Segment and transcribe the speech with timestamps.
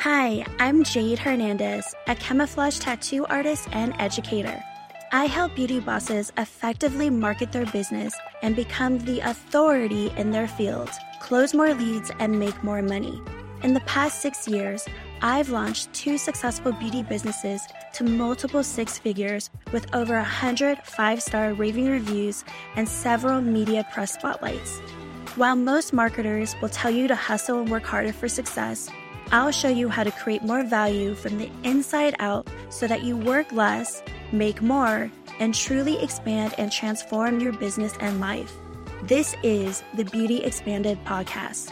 [0.00, 4.58] Hi, I'm Jayd Hernandez, a camouflage tattoo artist and educator.
[5.12, 10.88] I help beauty bosses effectively market their business and become the authority in their field,
[11.20, 13.20] close more leads, and make more money.
[13.62, 14.88] In the past six years,
[15.20, 17.60] I've launched two successful beauty businesses
[17.92, 22.42] to multiple six figures with over 100 five star raving reviews
[22.74, 24.80] and several media press spotlights.
[25.36, 28.88] While most marketers will tell you to hustle and work harder for success,
[29.32, 33.16] I'll show you how to create more value from the inside out so that you
[33.16, 34.02] work less,
[34.32, 38.52] make more, and truly expand and transform your business and life.
[39.04, 41.70] This is the Beauty Expanded podcast.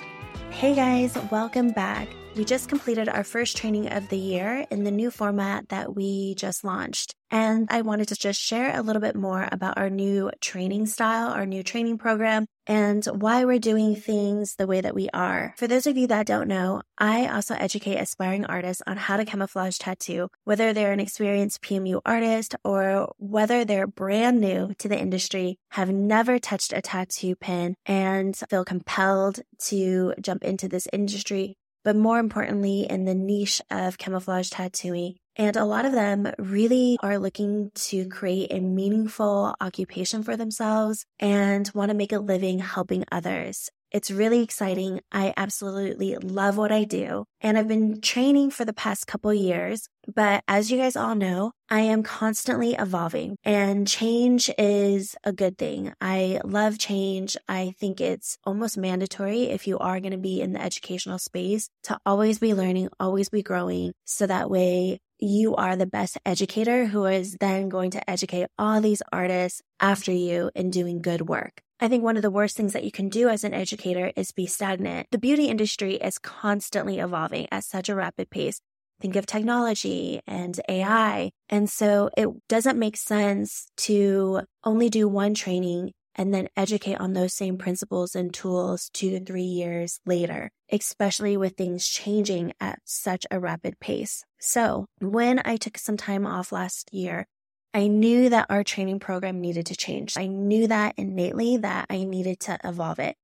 [0.51, 2.09] Hey guys, welcome back.
[2.39, 6.37] We just completed our first training of the year in the new format that we
[6.37, 7.17] just launched.
[7.33, 11.33] And I wanted to just share a little bit more about our new training style,
[11.33, 15.53] our new training program, and why we're doing things the way that we are.
[15.57, 19.25] For those of you that don't know, I also educate aspiring artists on how to
[19.25, 24.99] camouflage tattoo, whether they're an experienced PMU artist or whether they're brand new to the
[24.99, 31.57] industry, have never touched a tattoo pen and feel compelled to jump into this industry
[31.89, 35.15] but more importantly, in the niche of camouflage tattooing.
[35.37, 41.07] And a lot of them really are looking to create a meaningful occupation for themselves
[41.19, 43.71] and want to make a living helping others.
[43.91, 45.01] It's really exciting.
[45.11, 47.25] I absolutely love what I do.
[47.41, 49.89] And I've been training for the past couple years.
[50.13, 55.59] But as you guys all know, I am constantly evolving and change is a good
[55.59, 55.93] thing.
[56.01, 57.37] I love change.
[57.47, 61.69] I think it's almost mandatory if you are going to be in the educational space
[61.85, 63.93] to always be learning, always be growing.
[64.05, 68.81] So that way you are the best educator who is then going to educate all
[68.81, 71.63] these artists after you in doing good work.
[71.81, 74.33] I think one of the worst things that you can do as an educator is
[74.33, 75.07] be stagnant.
[75.11, 78.61] The beauty industry is constantly evolving at such a rapid pace.
[79.01, 81.31] Think of technology and AI.
[81.49, 87.13] And so it doesn't make sense to only do one training and then educate on
[87.13, 92.81] those same principles and tools two to three years later, especially with things changing at
[92.85, 94.25] such a rapid pace.
[94.41, 97.27] So when I took some time off last year,
[97.73, 100.19] I knew that our training program needed to change.
[100.19, 103.17] I knew that innately that I needed to evolve it.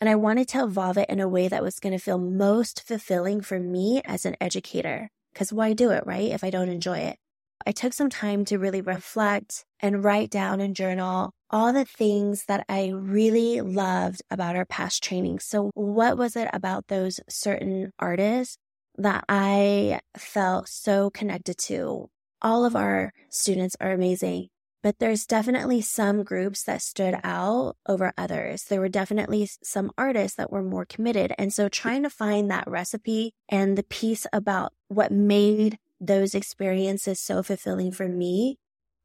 [0.00, 2.86] And I wanted to evolve it in a way that was going to feel most
[2.86, 5.10] fulfilling for me as an educator.
[5.34, 6.30] Because why do it, right?
[6.30, 7.18] If I don't enjoy it.
[7.66, 12.44] I took some time to really reflect and write down and journal all the things
[12.46, 15.38] that I really loved about our past training.
[15.40, 18.58] So, what was it about those certain artists
[18.96, 22.10] that I felt so connected to?
[22.42, 24.48] all of our students are amazing,
[24.82, 28.64] but there's definitely some groups that stood out over others.
[28.64, 31.32] There were definitely some artists that were more committed.
[31.38, 37.18] And so trying to find that recipe and the piece about what made those experiences
[37.18, 38.56] so fulfilling for me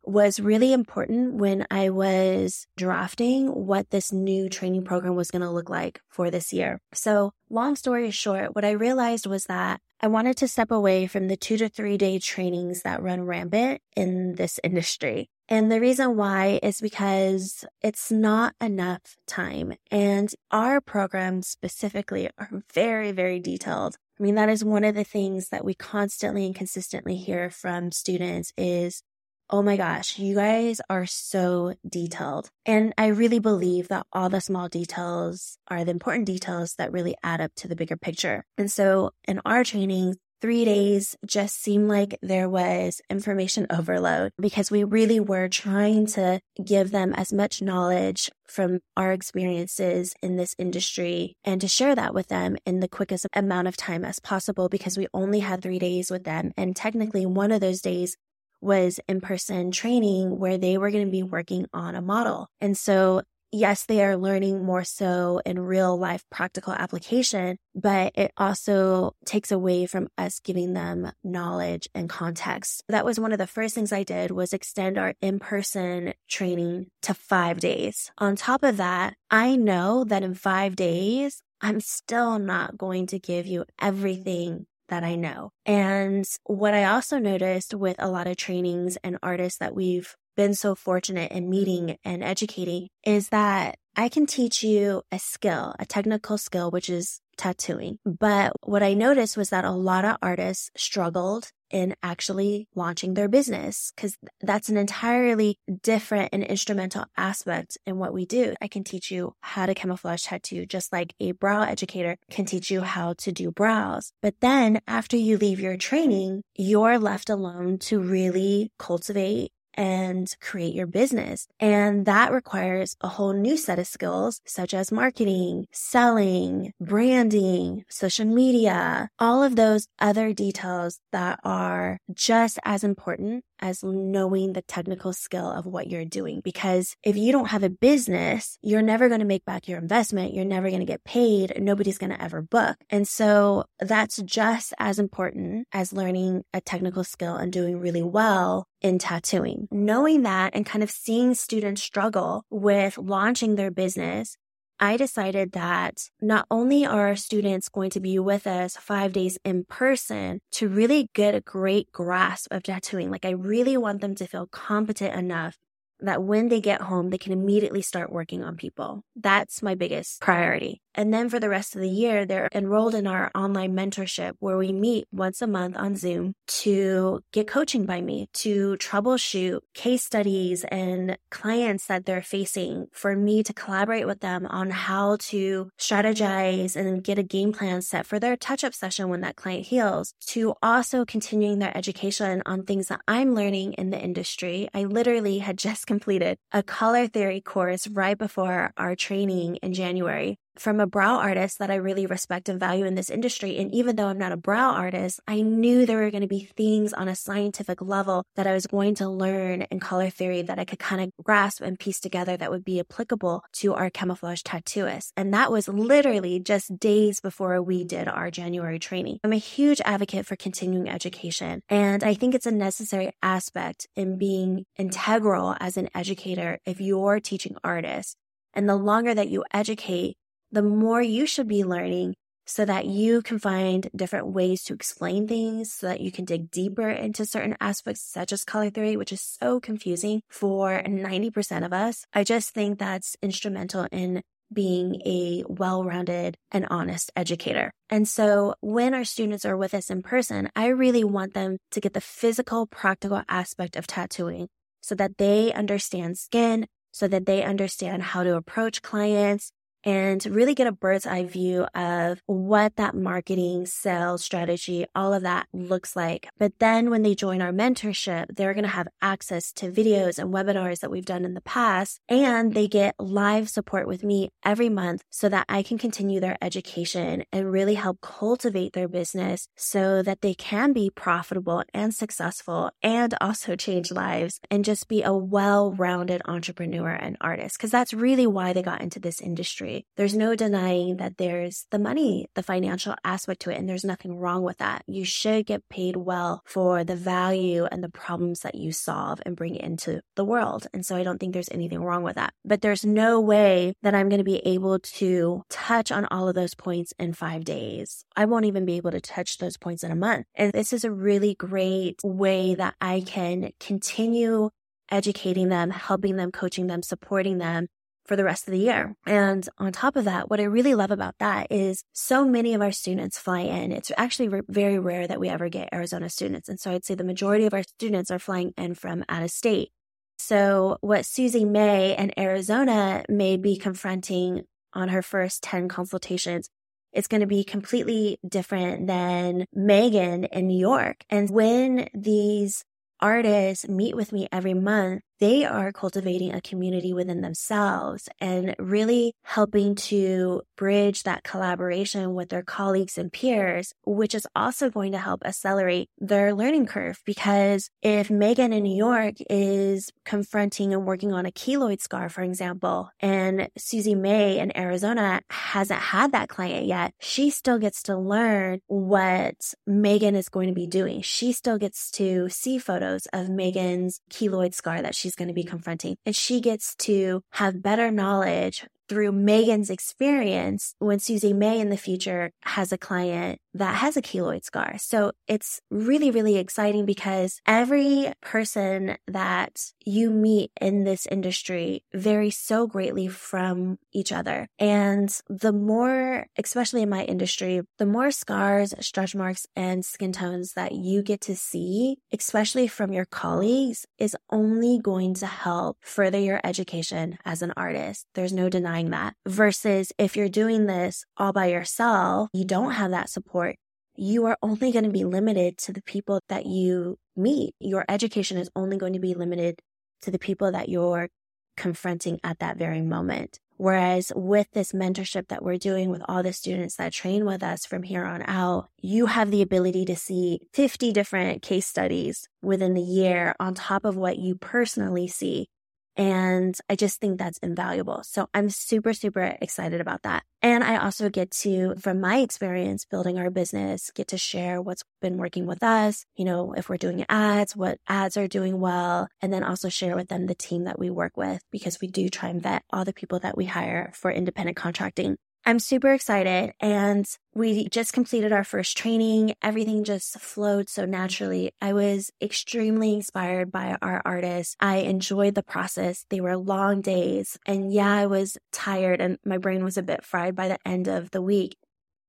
[0.04, 5.50] was really important when I was drafting what this new training program was going to
[5.50, 6.80] look like for this year.
[6.94, 11.28] So long story short, what I realized was that I wanted to step away from
[11.28, 15.30] the two to three day trainings that run rampant in this industry.
[15.50, 19.74] And the reason why is because it's not enough time.
[19.92, 23.98] And our programs specifically are very, very detailed.
[24.20, 27.92] I mean, that is one of the things that we constantly and consistently hear from
[27.92, 29.04] students is
[29.50, 32.50] oh my gosh, you guys are so detailed.
[32.66, 37.16] And I really believe that all the small details are the important details that really
[37.24, 38.46] add up to the bigger picture.
[38.58, 44.70] And so in our training, three days just seemed like there was information overload because
[44.70, 50.54] we really were trying to give them as much knowledge from our experiences in this
[50.60, 54.68] industry and to share that with them in the quickest amount of time as possible
[54.68, 56.52] because we only had three days with them.
[56.58, 58.18] And technically, one of those days
[58.64, 62.48] was in person training where they were going to be working on a model.
[62.62, 63.22] And so
[63.54, 69.52] yes, they are learning more so in real life practical application, but it also takes
[69.52, 72.84] away from us giving them knowledge and context.
[72.90, 77.14] That was one of the first things I did was extend our in-person training to
[77.14, 78.12] five days.
[78.18, 83.20] On top of that, I know that in five days, I'm still not going to
[83.20, 85.50] give you everything that I know.
[85.66, 90.54] And what I also noticed with a lot of trainings and artists that we've been
[90.54, 95.86] so fortunate in meeting and educating is that I can teach you a skill, a
[95.86, 97.98] technical skill, which is tattooing.
[98.06, 103.28] But what I noticed was that a lot of artists struggled in actually launching their
[103.28, 108.54] business because that's an entirely different and instrumental aspect in what we do.
[108.62, 112.70] I can teach you how to camouflage tattoo, just like a brow educator can teach
[112.70, 114.14] you how to do brows.
[114.22, 120.74] But then after you leave your training, you're left alone to really cultivate and create
[120.74, 121.48] your business.
[121.60, 128.26] And that requires a whole new set of skills, such as marketing, selling, branding, social
[128.26, 135.14] media, all of those other details that are just as important as knowing the technical
[135.14, 136.42] skill of what you're doing.
[136.44, 140.34] Because if you don't have a business, you're never going to make back your investment.
[140.34, 141.54] You're never going to get paid.
[141.58, 142.76] Nobody's going to ever book.
[142.90, 148.68] And so that's just as important as learning a technical skill and doing really well
[148.82, 149.70] in tattooing.
[149.72, 154.36] Knowing that and kind of seeing students struggle with launching their business
[154.84, 159.40] I decided that not only are our students going to be with us five days
[159.46, 164.14] in person to really get a great grasp of tattooing, like I really want them
[164.16, 165.58] to feel competent enough
[166.02, 169.04] that when they get home, they can immediately start working on people.
[169.16, 170.83] That's my biggest priority.
[170.96, 174.58] And then for the rest of the year, they're enrolled in our online mentorship where
[174.58, 180.04] we meet once a month on Zoom to get coaching by me, to troubleshoot case
[180.04, 185.70] studies and clients that they're facing for me to collaborate with them on how to
[185.80, 189.66] strategize and get a game plan set for their touch up session when that client
[189.66, 194.70] heals, to also continuing their education on things that I'm learning in the industry.
[194.74, 200.38] I literally had just completed a color theory course right before our training in January
[200.58, 203.58] from a brow artist that I really respect and value in this industry.
[203.58, 206.50] And even though I'm not a brow artist, I knew there were going to be
[206.56, 210.60] things on a scientific level that I was going to learn in color theory that
[210.60, 214.42] I could kind of grasp and piece together that would be applicable to our camouflage
[214.42, 215.12] tattooists.
[215.18, 219.20] And that was literally just days before we did our January training.
[219.24, 221.62] I'm a huge advocate for continuing education.
[221.70, 227.20] And I think it's a necessary aspect in being integral as an educator if you're
[227.20, 228.16] teaching artists.
[228.54, 230.16] And the longer that you educate,
[230.54, 232.14] the more you should be learning
[232.46, 236.52] so that you can find different ways to explain things so that you can dig
[236.52, 241.74] deeper into certain aspects such as color theory, which is so confusing for 90% of
[241.74, 242.06] us.
[242.14, 244.22] I just think that's instrumental in
[244.54, 247.72] being a well-rounded and honest educator.
[247.90, 251.82] And so when our students are with us in person, I really want them to
[251.82, 254.50] get the physical, practical aspect of tattooing
[254.82, 259.52] so that they understand skin, so that they understand how to approach clients,
[259.84, 265.24] and really get a bird's eye view of what that marketing, sales strategy, all of
[265.24, 266.28] that looks like.
[266.38, 270.34] But then when they join our mentorship, they're going to have access to videos and
[270.34, 274.70] webinars that we've done in the past, and they get live support with me every
[274.70, 280.02] month so that I can continue their education and really help cultivate their business so
[280.02, 285.14] that they can be profitable and successful and also change lives and just be a
[285.14, 287.60] well-rounded entrepreneur and artist.
[287.60, 291.80] Cause that's really why they got into this industry there's no denying that there's the
[291.80, 294.84] money, the financial aspect to it, and there's nothing wrong with that.
[294.88, 299.36] You should get paid well for the value and the problems that you solve and
[299.36, 300.68] bring into the world.
[300.74, 302.34] And so I don't think there's anything wrong with that.
[302.46, 306.36] But there's no way that I'm going to be able to touch on all of
[306.36, 308.06] those points in five days.
[308.16, 310.26] I won't even be able to touch those points in a month.
[310.36, 314.50] And this is a really great way that I can continue
[314.92, 317.68] educating them, helping them, coaching them, supporting them
[318.06, 318.96] for the rest of the year.
[319.06, 322.62] And on top of that, what I really love about that is so many of
[322.62, 323.72] our students fly in.
[323.72, 326.50] It's actually very rare that we ever get Arizona students.
[326.50, 329.32] And so I'd say the majority of our students are flying in from out of
[329.32, 329.70] state.
[330.18, 336.50] So what Susie May and Arizona may be confronting on her first 10 consultations
[336.94, 341.04] it's going to be completely different than Megan in New York.
[341.10, 342.64] And when these
[343.00, 349.16] artists meet with me every month, they are cultivating a community within themselves and really
[349.24, 354.98] helping to bridge that collaboration with their colleagues and peers, which is also going to
[354.98, 357.00] help accelerate their learning curve.
[357.06, 362.22] Because if Megan in New York is confronting and working on a keloid scar, for
[362.22, 367.98] example, and Susie May in Arizona hasn't had that client yet, she still gets to
[367.98, 371.02] learn what Megan is going to be doing.
[371.02, 375.44] She still gets to see photos of Megan's keloid scar that she's going to be
[375.44, 375.98] confronting.
[376.06, 381.78] And she gets to have better knowledge through Megan's experience when Susie May in the
[381.78, 384.76] future has a client that has a keloid scar.
[384.78, 392.38] So it's really, really exciting because every person that you meet in this industry varies
[392.38, 394.48] so greatly from each other.
[394.58, 400.54] And the more, especially in my industry, the more scars, stretch marks, and skin tones
[400.54, 406.20] that you get to see, especially from your colleagues, is only going to help further
[406.20, 408.08] your education as an artist.
[408.16, 409.16] There's no denying that.
[409.28, 413.56] Versus if you're doing this all by yourself, you don't have that support
[413.96, 417.54] you are only going to be limited to the people that you meet.
[417.60, 419.60] Your education is only going to be limited
[420.02, 421.10] to the people that you're
[421.56, 423.40] confronting at that very moment.
[423.58, 427.66] Whereas with this mentorship that we're doing with all the students that train with us
[427.66, 432.74] from here on out, you have the ability to see 50 different case studies within
[432.74, 435.48] the year on top of what you personally see
[435.96, 438.02] and I just think that's invaluable.
[438.04, 440.24] So I'm super, super excited about that.
[440.42, 444.84] And I also get to, from my experience building our business, get to share what's
[445.02, 446.06] been working with us.
[446.16, 449.96] You know, if we're doing ads, what ads are doing well, and then also share
[449.96, 452.86] with them the team that we work with because we do try and vet all
[452.86, 455.18] the people that we hire for independent contracting.
[455.46, 459.34] I'm super excited and we just completed our first training.
[459.42, 461.52] Everything just flowed so naturally.
[461.60, 464.56] I was extremely inspired by our artists.
[464.62, 466.06] I enjoyed the process.
[466.10, 470.06] They were long days and yeah, I was tired and my brain was a bit
[470.06, 471.58] fried by the end of the week,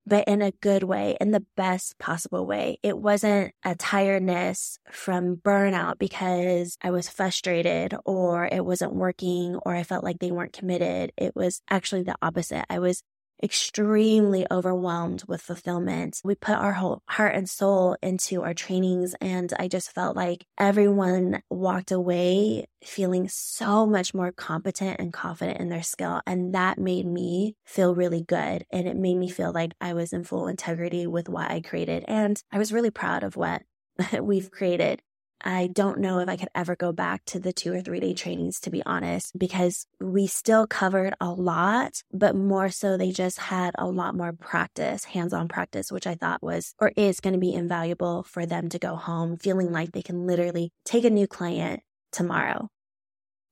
[0.07, 2.79] but in a good way, in the best possible way.
[2.85, 9.75] It wasn't a tiredness from burnout because I was frustrated or it wasn't working or
[9.75, 11.11] I felt like they weren't committed.
[11.17, 12.65] It was actually the opposite.
[12.71, 13.03] I was
[13.43, 16.21] extremely overwhelmed with fulfillment.
[16.25, 20.47] We put our whole heart and soul into our trainings and I just felt like
[20.59, 26.21] everyone walked away feeling so much more competent and confident in their skill.
[26.27, 28.65] And that made me feel really good.
[28.71, 32.05] And it made me feel like I was in full integrity with what I created.
[32.07, 33.63] And I was really proud of what
[34.21, 35.03] we've created.
[35.47, 38.15] I don't know if I could ever go back to the two or three day
[38.15, 43.39] trainings, to be honest, because we still covered a lot, but more so they just
[43.39, 47.35] had a lot more practice, hands on practice, which I thought was or is going
[47.35, 51.11] to be invaluable for them to go home feeling like they can literally take a
[51.11, 52.71] new client tomorrow.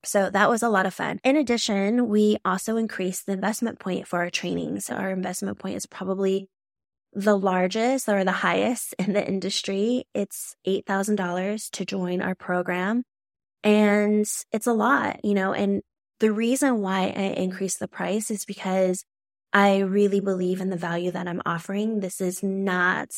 [0.04, 1.20] So that was a lot of fun.
[1.22, 4.80] In addition, we also increased the investment point for our training.
[4.80, 6.48] So our investment point is probably
[7.12, 10.06] the largest or the highest in the industry.
[10.14, 13.04] It's $8,000 to join our program.
[13.62, 15.82] And it's a lot, you know, and
[16.20, 19.04] the reason why I increased the price is because
[19.52, 22.00] I really believe in the value that I'm offering.
[22.00, 23.08] This is not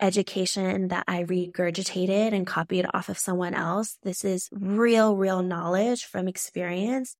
[0.00, 3.98] education that I regurgitated and copied off of someone else.
[4.02, 7.16] This is real, real knowledge from experience.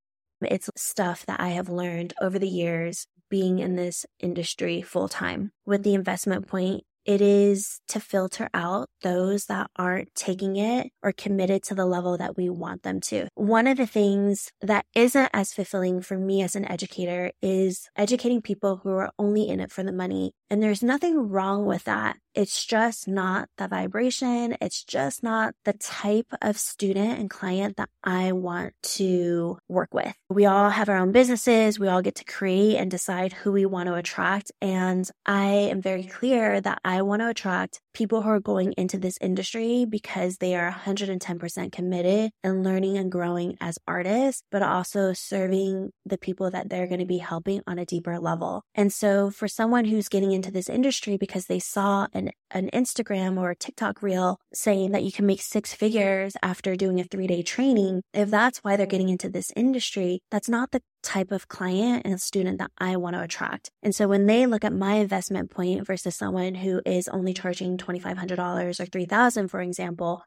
[0.49, 5.51] It's stuff that I have learned over the years being in this industry full time.
[5.65, 11.11] With the investment point, it is to filter out those that aren't taking it or
[11.11, 13.27] committed to the level that we want them to.
[13.33, 18.41] One of the things that isn't as fulfilling for me as an educator is educating
[18.41, 20.33] people who are only in it for the money.
[20.51, 22.17] And there's nothing wrong with that.
[22.35, 24.57] It's just not the vibration.
[24.59, 30.13] It's just not the type of student and client that I want to work with.
[30.29, 31.79] We all have our own businesses.
[31.79, 34.51] We all get to create and decide who we want to attract.
[34.61, 38.97] And I am very clear that I want to attract people who are going into
[38.97, 45.13] this industry because they are 110% committed and learning and growing as artists, but also
[45.13, 48.63] serving the people that they're going to be helping on a deeper level.
[48.75, 53.37] And so for someone who's getting into this industry because they saw an, an Instagram
[53.37, 57.27] or a TikTok reel saying that you can make six figures after doing a three
[57.27, 61.47] day training, if that's why they're getting into this industry, that's not the type of
[61.47, 63.71] client and student that I want to attract.
[63.81, 67.77] And so when they look at my investment point versus someone who is only charging
[67.77, 70.23] $2,500 or $3,000, for example,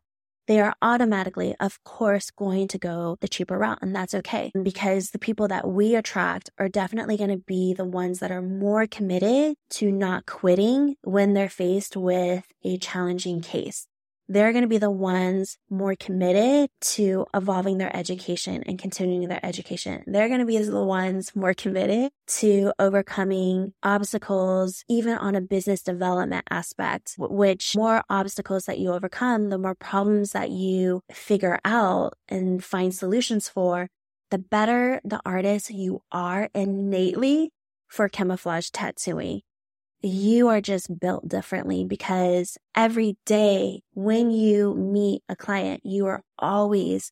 [0.46, 3.78] they are automatically, of course, going to go the cheaper route.
[3.80, 7.86] And that's okay because the people that we attract are definitely going to be the
[7.86, 13.86] ones that are more committed to not quitting when they're faced with a challenging case
[14.28, 19.44] they're going to be the ones more committed to evolving their education and continuing their
[19.44, 20.02] education.
[20.06, 25.82] They're going to be the ones more committed to overcoming obstacles, even on a business
[25.82, 32.14] development aspect, which more obstacles that you overcome, the more problems that you figure out
[32.28, 33.88] and find solutions for,
[34.30, 37.50] the better the artist you are innately
[37.88, 39.42] for camouflage tattooing
[40.04, 46.22] you are just built differently because every day when you meet a client, you are
[46.38, 47.10] always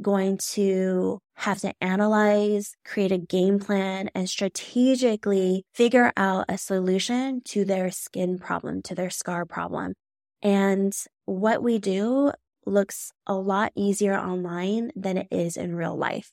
[0.00, 7.40] going to have to analyze, create a game plan, and strategically figure out a solution
[7.44, 9.94] to their skin problem, to their scar problem.
[10.42, 10.92] And
[11.24, 12.32] what we do
[12.66, 16.32] looks a lot easier online than it is in real life.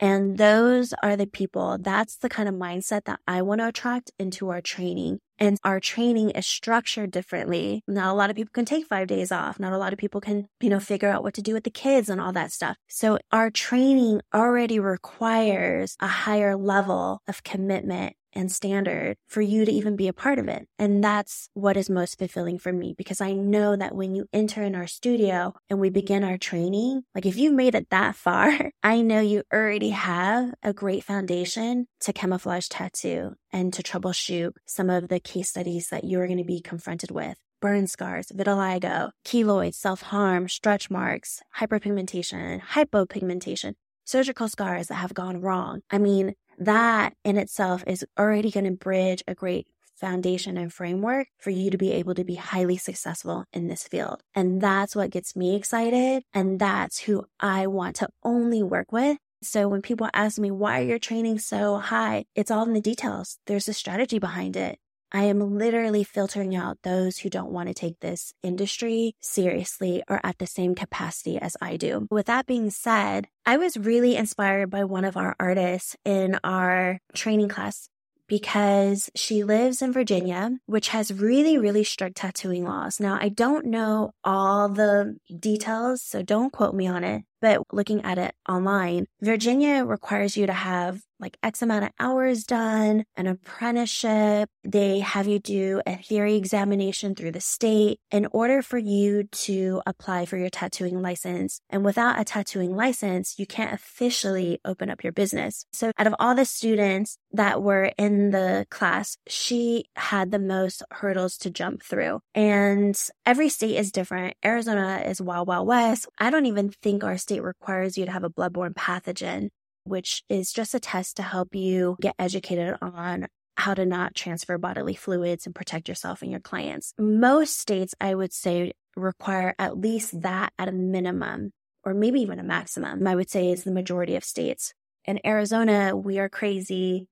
[0.00, 4.10] And those are the people, that's the kind of mindset that I want to attract
[4.18, 5.20] into our training.
[5.38, 7.82] And our training is structured differently.
[7.86, 9.60] Not a lot of people can take five days off.
[9.60, 11.70] Not a lot of people can, you know, figure out what to do with the
[11.70, 12.76] kids and all that stuff.
[12.88, 19.72] So our training already requires a higher level of commitment and standard for you to
[19.72, 20.66] even be a part of it.
[20.78, 24.62] And that's what is most fulfilling for me because I know that when you enter
[24.62, 28.70] in our studio and we begin our training, like if you made it that far,
[28.82, 34.90] I know you already have a great foundation to camouflage tattoo and to troubleshoot some
[34.90, 39.74] of the case studies that you're going to be confronted with burn scars, vitiligo, keloids,
[39.74, 45.82] self-harm, stretch marks, hyperpigmentation, hypopigmentation, surgical scars that have gone wrong.
[45.90, 51.28] I mean, that in itself is already going to bridge a great foundation and framework
[51.38, 54.22] for you to be able to be highly successful in this field.
[54.34, 56.22] And that's what gets me excited.
[56.32, 59.18] And that's who I want to only work with.
[59.42, 62.24] So when people ask me, why are your training so high?
[62.34, 63.38] It's all in the details.
[63.46, 64.78] There's a strategy behind it.
[65.12, 70.20] I am literally filtering out those who don't want to take this industry seriously or
[70.24, 72.06] at the same capacity as I do.
[72.10, 77.00] With that being said, I was really inspired by one of our artists in our
[77.14, 77.88] training class
[78.30, 83.00] because she lives in Virginia, which has really, really strict tattooing laws.
[83.00, 88.04] Now, I don't know all the details, so don't quote me on it, but looking
[88.04, 93.26] at it online, Virginia requires you to have like X amount of hours done, an
[93.26, 94.48] apprenticeship.
[94.64, 99.82] They have you do a theory examination through the state in order for you to
[99.86, 101.60] apply for your tattooing license.
[101.70, 105.64] And without a tattooing license, you can't officially open up your business.
[105.72, 110.82] So out of all the students that were in the class, she had the most
[110.90, 112.20] hurdles to jump through.
[112.34, 114.36] And every state is different.
[114.44, 116.08] Arizona is wild, wild west.
[116.18, 119.50] I don't even think our state requires you to have a bloodborne pathogen
[119.90, 124.56] which is just a test to help you get educated on how to not transfer
[124.56, 126.94] bodily fluids and protect yourself and your clients.
[126.98, 131.52] Most states, I would say, require at least that at a minimum,
[131.84, 134.72] or maybe even a maximum, I would say is the majority of states.
[135.04, 137.08] In Arizona, we are crazy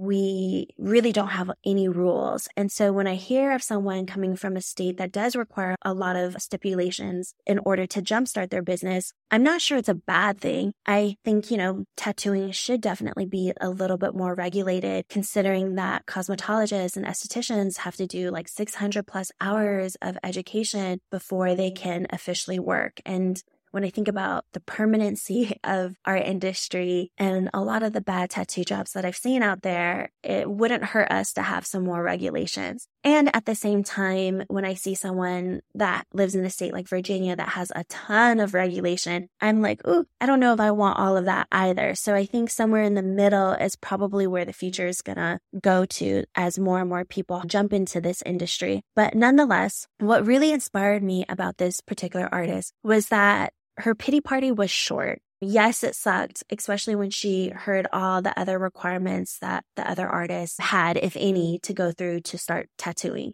[0.00, 2.48] we really don't have any rules.
[2.56, 5.92] And so when I hear of someone coming from a state that does require a
[5.92, 10.40] lot of stipulations in order to jumpstart their business, I'm not sure it's a bad
[10.40, 10.72] thing.
[10.86, 16.06] I think, you know, tattooing should definitely be a little bit more regulated considering that
[16.06, 22.06] cosmetologists and estheticians have to do like 600 plus hours of education before they can
[22.10, 23.00] officially work.
[23.04, 28.00] And when I think about the permanency of our industry and a lot of the
[28.00, 31.84] bad tattoo jobs that I've seen out there, it wouldn't hurt us to have some
[31.84, 32.86] more regulations.
[33.02, 36.88] And at the same time, when I see someone that lives in a state like
[36.88, 40.70] Virginia that has a ton of regulation, I'm like, ooh, I don't know if I
[40.70, 41.94] want all of that either.
[41.94, 45.40] So I think somewhere in the middle is probably where the future is going to
[45.60, 48.82] go to as more and more people jump into this industry.
[48.94, 54.52] But nonetheless, what really inspired me about this particular artist was that her pity party
[54.52, 55.20] was short.
[55.40, 60.58] Yes, it sucked, especially when she heard all the other requirements that the other artists
[60.58, 63.32] had, if any, to go through to start tattooing.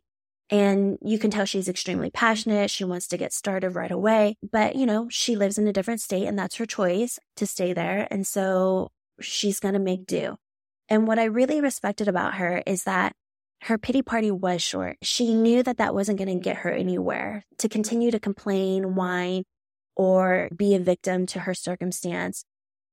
[0.48, 2.70] And you can tell she's extremely passionate.
[2.70, 4.36] She wants to get started right away.
[4.52, 7.72] But, you know, she lives in a different state and that's her choice to stay
[7.72, 8.06] there.
[8.10, 10.36] And so she's going to make do.
[10.88, 13.14] And what I really respected about her is that
[13.62, 14.98] her pity party was short.
[15.02, 17.44] She knew that that wasn't going to get her anywhere.
[17.58, 19.42] To continue to complain, whine,
[19.96, 22.44] or be a victim to her circumstance.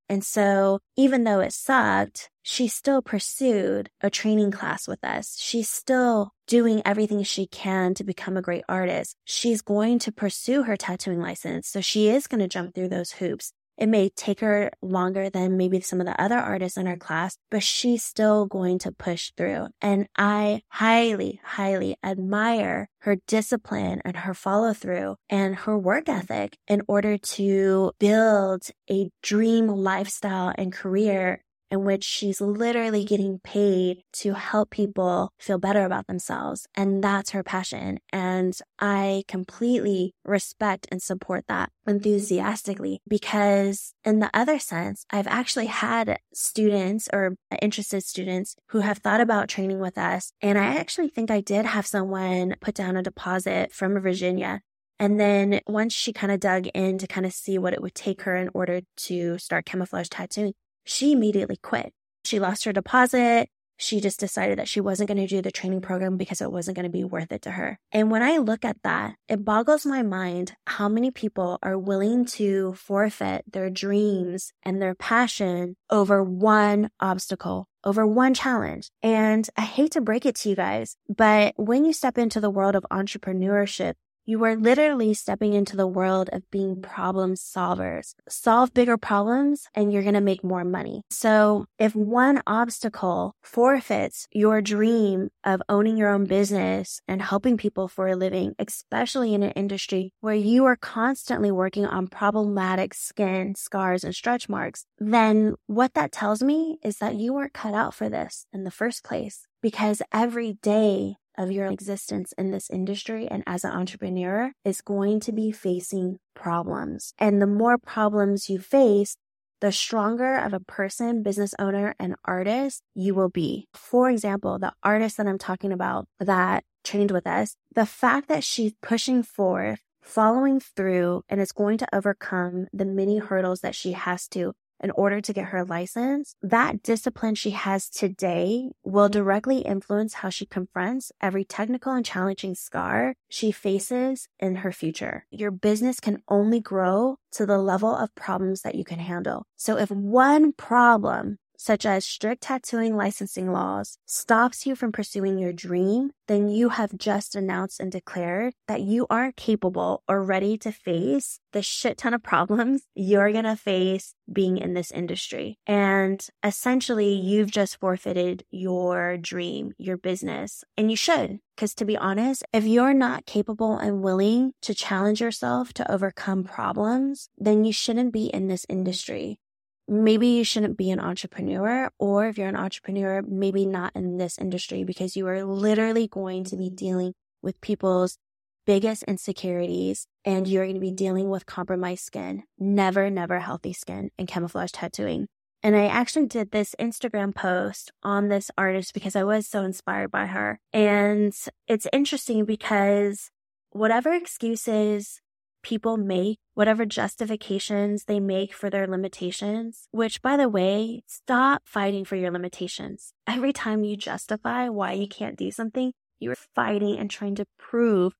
[0.09, 5.37] And so even though it sucked, she still pursued a training class with us.
[5.39, 9.15] She's still doing everything she can to become a great artist.
[9.23, 11.69] She's going to pursue her tattooing license.
[11.69, 13.53] So she is going to jump through those hoops.
[13.77, 17.38] It may take her longer than maybe some of the other artists in her class,
[17.49, 19.67] but she's still going to push through.
[19.81, 26.57] And I highly, highly admire her discipline and her follow through and her work ethic
[26.67, 31.42] in order to build a dream lifestyle and career
[31.73, 36.67] in which she's literally getting paid to help people feel better about themselves.
[36.75, 37.97] And that's her passion.
[38.12, 45.65] And I completely respect and support that enthusiastically because in the other sense, I've actually
[45.65, 50.31] had students or interested students who have thought about training with us.
[50.41, 54.62] And I actually think I did have someone put down a deposit from Virginia
[54.99, 57.95] And then once she kind of dug in to kind of see what it would
[57.95, 60.53] take her in order to start camouflage tattooing,
[60.84, 61.93] she immediately quit.
[62.26, 63.50] She lost her deposit.
[63.78, 66.76] She just decided that she wasn't going to do the training program because it wasn't
[66.76, 67.80] going to be worth it to her.
[67.91, 72.26] And when I look at that, it boggles my mind how many people are willing
[72.26, 78.89] to forfeit their dreams and their passion over one obstacle, over one challenge.
[79.02, 82.52] And I hate to break it to you guys, but when you step into the
[82.52, 88.13] world of entrepreneurship, you are literally stepping into the world of being problem solvers.
[88.29, 91.01] Solve bigger problems and you're going to make more money.
[91.09, 97.88] So if one obstacle forfeits your dream of owning your own business and helping people
[97.88, 103.55] for a living, especially in an industry where you are constantly working on problematic skin,
[103.55, 107.93] scars, and stretch marks, then what that tells me is that you weren't cut out
[107.93, 113.28] for this in the first place because every day of your existence in this industry
[113.30, 117.13] and as an entrepreneur is going to be facing problems.
[117.17, 119.15] And the more problems you face,
[119.62, 123.67] the stronger of a person, business owner, and artist you will be.
[123.74, 128.43] For example, the artist that I'm talking about that trained with us, the fact that
[128.43, 133.93] she's pushing forth, following through, and is going to overcome the many hurdles that she
[133.93, 139.59] has to in order to get her license, that discipline she has today will directly
[139.59, 145.25] influence how she confronts every technical and challenging scar she faces in her future.
[145.31, 149.45] Your business can only grow to the level of problems that you can handle.
[149.55, 155.53] So if one problem such as strict tattooing licensing laws, stops you from pursuing your
[155.53, 160.71] dream, then you have just announced and declared that you aren't capable or ready to
[160.71, 165.57] face the shit ton of problems you're to face being in this industry.
[165.67, 171.39] And essentially, you've just forfeited your dream, your business, and you should.
[171.55, 176.43] Because to be honest, if you're not capable and willing to challenge yourself to overcome
[176.43, 179.39] problems, then you shouldn't be in this industry
[179.88, 184.38] maybe you shouldn't be an entrepreneur, or if you're an entrepreneur, maybe not in this
[184.38, 188.17] industry because you are literally going to be dealing with people's
[188.65, 194.10] biggest insecurities and you're going to be dealing with compromised skin, never, never healthy skin
[194.17, 195.28] and camouflage tattooing.
[195.62, 200.12] And I actually did this Instagram post on this artist because I was so inspired
[200.12, 200.60] by her.
[200.74, 201.34] And
[201.67, 203.30] it's interesting because
[203.72, 205.22] whatever excuses
[205.63, 212.06] people make, whatever justifications they make for their limitations, which by the way, stop fighting
[212.06, 213.13] for your limitations.
[213.26, 218.13] Every time you justify why you can't do something, you're fighting and trying to prove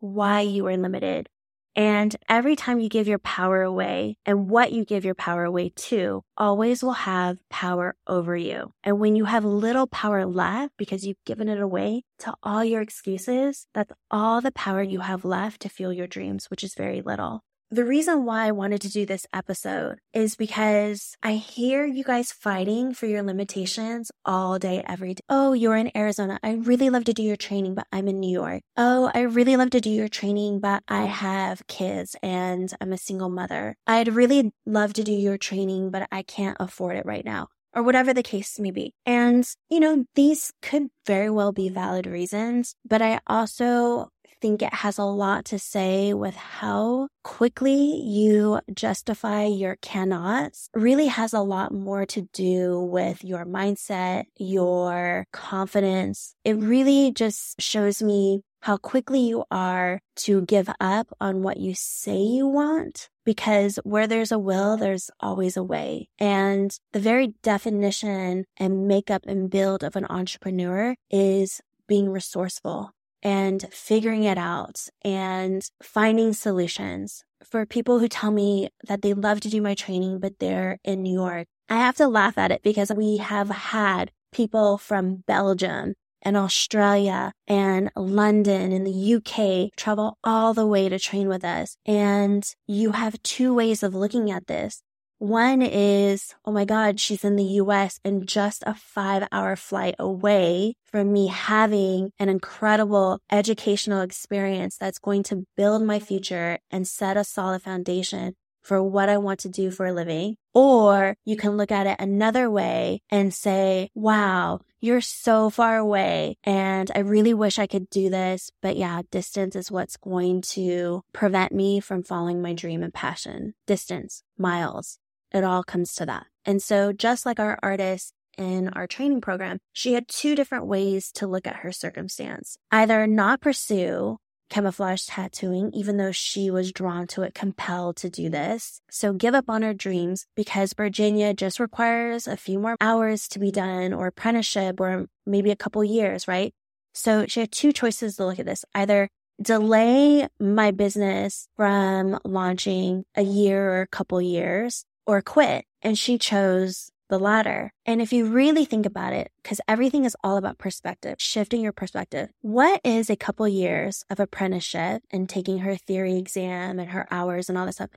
[0.00, 1.28] why you are limited
[1.76, 5.70] and every time you give your power away and what you give your power away
[5.70, 8.72] to always will have power over you.
[8.84, 12.80] And when you have little power left because you've given it away to all your
[12.80, 17.02] excuses, that's all the power you have left to fuel your dreams, which is very
[17.02, 17.42] little.
[17.70, 22.30] The reason why I wanted to do this episode is because I hear you guys
[22.30, 25.22] fighting for your limitations all day, every day.
[25.28, 26.38] Oh, you're in Arizona.
[26.42, 28.62] I really love to do your training, but I'm in New York.
[28.76, 32.98] Oh, I really love to do your training, but I have kids and I'm a
[32.98, 33.76] single mother.
[33.86, 37.82] I'd really love to do your training, but I can't afford it right now or
[37.82, 38.94] whatever the case may be.
[39.04, 44.10] And, you know, these could very well be valid reasons, but I also
[44.44, 51.06] think it has a lot to say with how quickly you justify your cannots really
[51.06, 56.34] has a lot more to do with your mindset, your confidence.
[56.44, 61.72] It really just shows me how quickly you are to give up on what you
[61.74, 66.10] say you want because where there's a will, there's always a way.
[66.18, 72.92] And the very definition and makeup and build of an entrepreneur is being resourceful
[73.24, 77.24] and figuring it out and finding solutions.
[77.42, 81.02] For people who tell me that they love to do my training, but they're in
[81.02, 85.94] New York, I have to laugh at it because we have had people from Belgium
[86.22, 91.76] and Australia and London and the UK travel all the way to train with us.
[91.86, 94.82] And you have two ways of looking at this.
[95.24, 99.94] One is, oh my God, she's in the US and just a five hour flight
[99.98, 106.86] away from me having an incredible educational experience that's going to build my future and
[106.86, 110.36] set a solid foundation for what I want to do for a living.
[110.52, 116.36] Or you can look at it another way and say, wow, you're so far away
[116.44, 118.50] and I really wish I could do this.
[118.60, 123.54] But yeah, distance is what's going to prevent me from following my dream and passion.
[123.66, 124.98] Distance, miles,
[125.34, 126.26] it all comes to that.
[126.46, 131.12] And so just like our artist in our training program, she had two different ways
[131.12, 132.56] to look at her circumstance.
[132.70, 134.16] Either not pursue
[134.50, 138.80] camouflage tattooing, even though she was drawn to it, compelled to do this.
[138.90, 143.38] So give up on her dreams because Virginia just requires a few more hours to
[143.38, 146.52] be done or apprenticeship or maybe a couple years, right?
[146.92, 148.64] So she had two choices to look at this.
[148.74, 149.08] Either
[149.42, 155.64] delay my business from launching a year or a couple years or quit.
[155.82, 157.72] And she chose the latter.
[157.84, 161.72] And if you really think about it, because everything is all about perspective, shifting your
[161.72, 167.06] perspective, what is a couple years of apprenticeship and taking her theory exam and her
[167.10, 167.90] hours and all this stuff?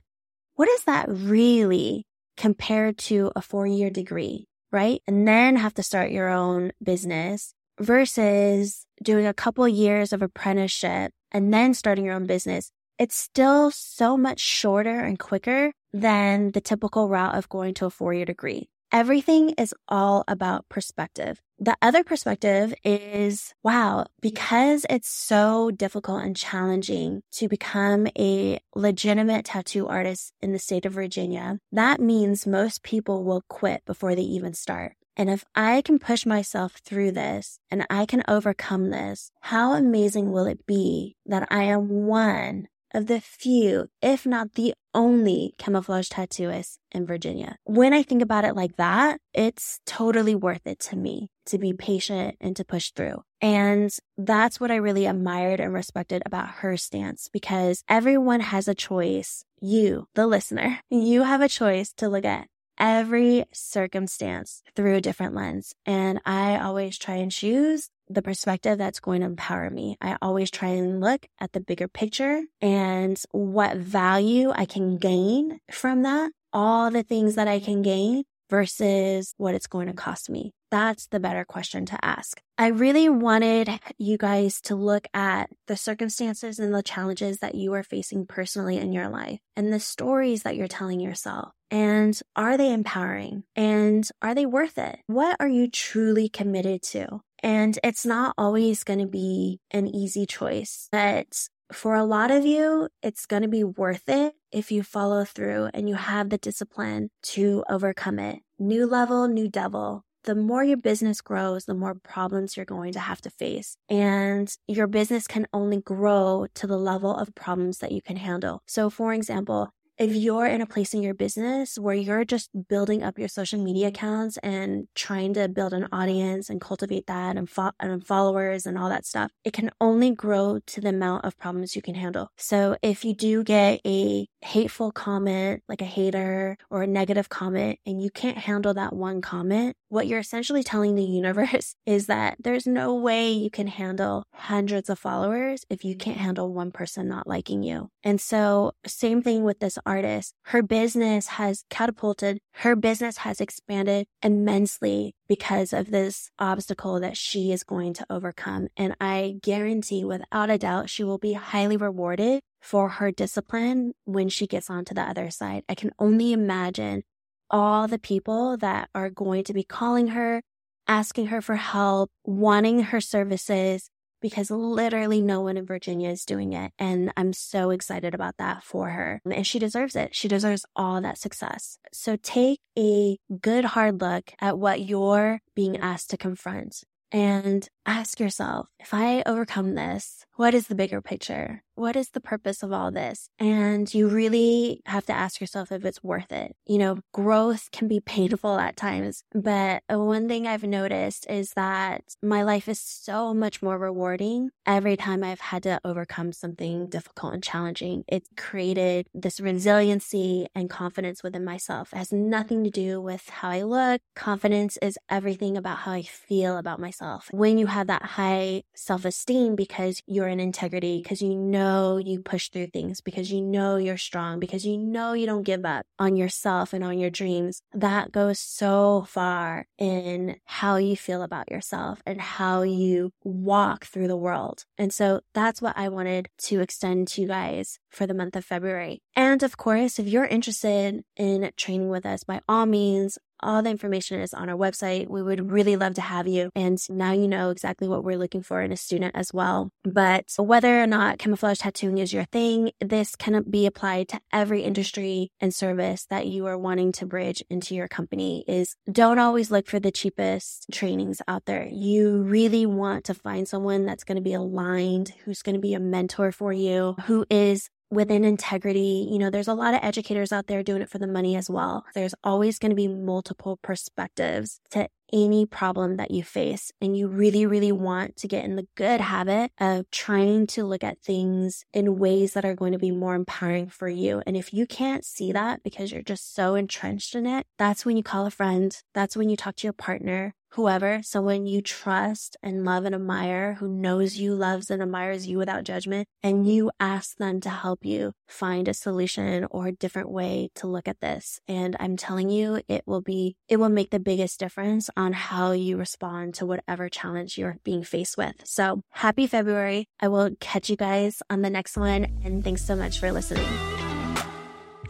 [0.54, 2.04] What is that really
[2.36, 5.02] compared to a four year degree, right?
[5.06, 11.12] And then have to start your own business versus doing a couple years of apprenticeship
[11.32, 12.70] and then starting your own business.
[12.98, 17.90] It's still so much shorter and quicker than the typical route of going to a
[17.90, 18.70] four year degree.
[18.90, 21.40] Everything is all about perspective.
[21.60, 29.44] The other perspective is wow, because it's so difficult and challenging to become a legitimate
[29.44, 34.22] tattoo artist in the state of Virginia, that means most people will quit before they
[34.22, 34.96] even start.
[35.16, 40.32] And if I can push myself through this and I can overcome this, how amazing
[40.32, 46.08] will it be that I am one of the few, if not the only camouflage
[46.08, 47.56] tattooist in Virginia.
[47.64, 51.72] When I think about it like that, it's totally worth it to me to be
[51.72, 53.22] patient and to push through.
[53.40, 58.74] And that's what I really admired and respected about her stance because everyone has a
[58.74, 59.44] choice.
[59.60, 62.48] You, the listener, you have a choice to look at
[62.78, 65.74] every circumstance through a different lens.
[65.84, 69.96] And I always try and choose the perspective that's going to empower me.
[70.00, 75.60] I always try and look at the bigger picture and what value I can gain
[75.70, 80.30] from that, all the things that I can gain versus what it's going to cost
[80.30, 80.52] me.
[80.70, 82.40] That's the better question to ask.
[82.58, 87.72] I really wanted you guys to look at the circumstances and the challenges that you
[87.74, 91.52] are facing personally in your life and the stories that you're telling yourself.
[91.70, 93.44] And are they empowering?
[93.54, 94.98] And are they worth it?
[95.06, 97.20] What are you truly committed to?
[97.42, 102.46] And it's not always going to be an easy choice, but for a lot of
[102.46, 106.38] you, it's going to be worth it if you follow through and you have the
[106.38, 108.40] discipline to overcome it.
[108.58, 110.04] New level, new devil.
[110.24, 113.76] The more your business grows, the more problems you're going to have to face.
[113.88, 118.62] And your business can only grow to the level of problems that you can handle.
[118.66, 123.02] So, for example, if you're in a place in your business where you're just building
[123.02, 127.50] up your social media accounts and trying to build an audience and cultivate that and,
[127.50, 131.36] fo- and followers and all that stuff, it can only grow to the amount of
[131.36, 132.28] problems you can handle.
[132.36, 137.78] So if you do get a hateful comment, like a hater or a negative comment,
[137.84, 142.36] and you can't handle that one comment, what you're essentially telling the universe is that
[142.38, 147.08] there's no way you can handle hundreds of followers if you can't handle one person
[147.08, 147.88] not liking you.
[148.04, 150.34] And so, same thing with this artist.
[150.44, 157.50] Her business has catapulted, her business has expanded immensely because of this obstacle that she
[157.52, 158.68] is going to overcome.
[158.76, 164.28] And I guarantee without a doubt, she will be highly rewarded for her discipline when
[164.28, 165.64] she gets onto the other side.
[165.68, 167.02] I can only imagine
[167.50, 170.42] all the people that are going to be calling her,
[170.86, 173.90] asking her for help, wanting her services,
[174.20, 176.72] because literally no one in Virginia is doing it.
[176.78, 179.20] And I'm so excited about that for her.
[179.30, 180.14] And she deserves it.
[180.14, 181.78] She deserves all that success.
[181.92, 188.20] So take a good hard look at what you're being asked to confront and ask
[188.20, 191.64] yourself, if I overcome this, what is the bigger picture?
[191.74, 193.28] What is the purpose of all this?
[193.40, 196.54] And you really have to ask yourself if it's worth it.
[196.66, 202.02] You know, growth can be painful at times, but one thing I've noticed is that
[202.22, 207.34] my life is so much more rewarding every time I've had to overcome something difficult
[207.34, 208.04] and challenging.
[208.06, 211.92] It's created this resiliency and confidence within myself.
[211.92, 214.00] It has nothing to do with how I look.
[214.14, 217.28] Confidence is everything about how I feel about myself.
[217.32, 222.20] When you have that high self esteem because you're in integrity, because you know you
[222.20, 225.86] push through things, because you know you're strong, because you know you don't give up
[225.98, 231.50] on yourself and on your dreams, that goes so far in how you feel about
[231.50, 234.64] yourself and how you walk through the world.
[234.76, 238.44] And so that's what I wanted to extend to you guys for the month of
[238.44, 239.00] February.
[239.16, 243.70] And of course, if you're interested in training with us, by all means, All the
[243.70, 245.08] information is on our website.
[245.08, 246.50] We would really love to have you.
[246.54, 249.70] And now you know exactly what we're looking for in a student as well.
[249.84, 254.62] But whether or not camouflage tattooing is your thing, this can be applied to every
[254.62, 259.50] industry and service that you are wanting to bridge into your company is don't always
[259.50, 261.68] look for the cheapest trainings out there.
[261.70, 265.74] You really want to find someone that's going to be aligned, who's going to be
[265.74, 269.08] a mentor for you, who is within integrity.
[269.10, 271.48] You know, there's a lot of educators out there doing it for the money as
[271.48, 271.84] well.
[271.94, 276.70] There's always going to be multiple perspectives to any problem that you face.
[276.80, 280.84] And you really, really want to get in the good habit of trying to look
[280.84, 284.22] at things in ways that are going to be more empowering for you.
[284.26, 287.96] And if you can't see that because you're just so entrenched in it, that's when
[287.96, 288.76] you call a friend.
[288.92, 293.54] That's when you talk to your partner whoever, someone you trust and love and admire,
[293.54, 297.84] who knows you, loves and admires you without judgment, and you ask them to help
[297.84, 301.40] you find a solution or a different way to look at this.
[301.48, 305.52] And I'm telling you, it will be, it will make the biggest difference on how
[305.52, 308.34] you respond to whatever challenge you're being faced with.
[308.44, 309.88] So happy February.
[310.00, 312.06] I will catch you guys on the next one.
[312.24, 313.46] And thanks so much for listening.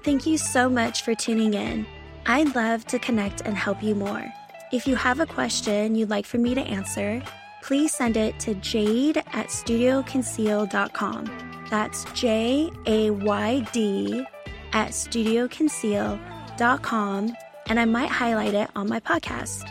[0.02, 1.86] Thank you so much for tuning in.
[2.26, 4.32] I'd love to connect and help you more.
[4.70, 7.22] If you have a question you'd like for me to answer,
[7.62, 11.64] please send it to jayd at studioconceal.com.
[11.70, 14.26] That's J A Y D
[14.74, 17.36] at studioconceal.com,
[17.68, 19.66] and I might highlight it on my podcast.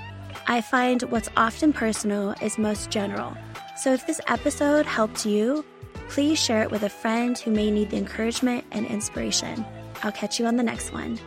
[0.48, 3.38] I find what's often personal is most general.
[3.76, 5.64] So if this episode helped you,
[6.10, 9.64] please share it with a friend who may need the encouragement and inspiration.
[10.02, 11.20] I'll catch you on the next one.